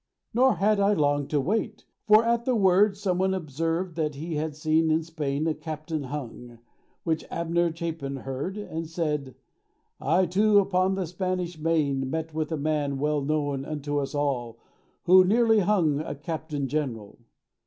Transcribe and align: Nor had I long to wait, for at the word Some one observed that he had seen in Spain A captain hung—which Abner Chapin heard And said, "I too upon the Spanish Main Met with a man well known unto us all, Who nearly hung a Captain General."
Nor 0.33 0.55
had 0.55 0.79
I 0.79 0.93
long 0.93 1.27
to 1.27 1.39
wait, 1.39 1.85
for 2.07 2.25
at 2.25 2.43
the 2.45 2.55
word 2.55 2.97
Some 2.97 3.19
one 3.19 3.35
observed 3.35 3.95
that 3.97 4.15
he 4.15 4.33
had 4.33 4.55
seen 4.55 4.89
in 4.89 5.03
Spain 5.03 5.45
A 5.45 5.53
captain 5.53 6.05
hung—which 6.05 7.23
Abner 7.29 7.71
Chapin 7.71 8.15
heard 8.15 8.57
And 8.57 8.89
said, 8.89 9.35
"I 9.99 10.25
too 10.25 10.57
upon 10.57 10.95
the 10.95 11.05
Spanish 11.05 11.59
Main 11.59 12.09
Met 12.09 12.33
with 12.33 12.51
a 12.51 12.57
man 12.57 12.97
well 12.97 13.21
known 13.21 13.63
unto 13.63 13.99
us 13.99 14.15
all, 14.15 14.57
Who 15.03 15.23
nearly 15.23 15.59
hung 15.59 15.99
a 15.99 16.15
Captain 16.15 16.67
General." 16.67 17.19